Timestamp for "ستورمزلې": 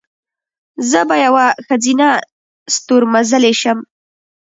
2.75-3.53